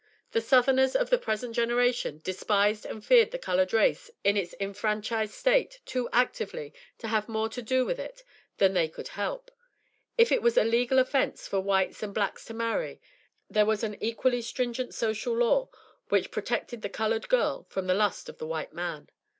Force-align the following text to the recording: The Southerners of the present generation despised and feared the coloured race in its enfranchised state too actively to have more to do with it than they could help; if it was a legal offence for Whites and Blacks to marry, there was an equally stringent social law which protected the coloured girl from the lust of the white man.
The 0.31 0.41
Southerners 0.41 0.95
of 0.95 1.11
the 1.11 1.19
present 1.19 1.53
generation 1.53 2.21
despised 2.23 2.87
and 2.87 3.05
feared 3.05 3.29
the 3.29 3.37
coloured 3.37 3.71
race 3.71 4.09
in 4.23 4.35
its 4.35 4.55
enfranchised 4.59 5.31
state 5.31 5.79
too 5.85 6.09
actively 6.11 6.73
to 6.97 7.07
have 7.07 7.29
more 7.29 7.49
to 7.49 7.61
do 7.61 7.85
with 7.85 7.99
it 7.99 8.23
than 8.57 8.73
they 8.73 8.87
could 8.87 9.09
help; 9.09 9.51
if 10.17 10.31
it 10.31 10.41
was 10.41 10.57
a 10.57 10.63
legal 10.63 10.97
offence 10.97 11.47
for 11.47 11.59
Whites 11.59 12.01
and 12.01 12.15
Blacks 12.15 12.45
to 12.45 12.55
marry, 12.55 12.99
there 13.47 13.63
was 13.67 13.83
an 13.83 13.95
equally 14.03 14.41
stringent 14.41 14.95
social 14.95 15.35
law 15.37 15.69
which 16.09 16.31
protected 16.31 16.81
the 16.81 16.89
coloured 16.89 17.29
girl 17.29 17.67
from 17.69 17.85
the 17.85 17.93
lust 17.93 18.27
of 18.27 18.39
the 18.39 18.47
white 18.47 18.73
man. 18.73 19.07